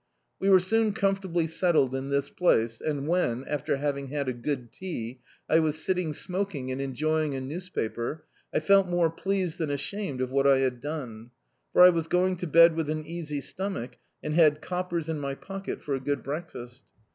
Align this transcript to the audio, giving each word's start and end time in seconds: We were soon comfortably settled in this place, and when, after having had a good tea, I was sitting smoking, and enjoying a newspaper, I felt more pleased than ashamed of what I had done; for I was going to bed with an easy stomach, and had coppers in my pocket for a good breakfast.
We 0.39 0.49
were 0.49 0.59
soon 0.59 0.93
comfortably 0.93 1.45
settled 1.45 1.93
in 1.93 2.09
this 2.09 2.27
place, 2.27 2.81
and 2.81 3.07
when, 3.07 3.43
after 3.45 3.77
having 3.77 4.07
had 4.07 4.27
a 4.27 4.33
good 4.33 4.71
tea, 4.71 5.21
I 5.47 5.59
was 5.59 5.77
sitting 5.79 6.11
smoking, 6.11 6.71
and 6.71 6.81
enjoying 6.81 7.35
a 7.35 7.39
newspaper, 7.39 8.25
I 8.51 8.61
felt 8.61 8.87
more 8.87 9.11
pleased 9.11 9.59
than 9.59 9.69
ashamed 9.69 10.19
of 10.19 10.31
what 10.31 10.47
I 10.47 10.57
had 10.57 10.81
done; 10.81 11.29
for 11.71 11.83
I 11.83 11.89
was 11.89 12.07
going 12.07 12.37
to 12.37 12.47
bed 12.47 12.75
with 12.75 12.89
an 12.89 13.05
easy 13.05 13.41
stomach, 13.41 13.99
and 14.23 14.33
had 14.33 14.59
coppers 14.59 15.07
in 15.07 15.19
my 15.19 15.35
pocket 15.35 15.83
for 15.83 15.93
a 15.93 15.99
good 15.99 16.23
breakfast. 16.23 16.83